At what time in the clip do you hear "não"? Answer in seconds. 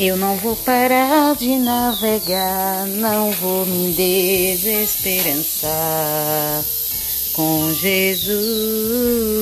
0.16-0.36, 2.86-3.32